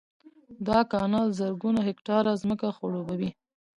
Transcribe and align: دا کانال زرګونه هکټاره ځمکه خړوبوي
دا 0.67 0.79
کانال 0.91 1.27
زرګونه 1.39 1.79
هکټاره 1.87 2.31
ځمکه 2.41 2.67
خړوبوي 2.77 3.29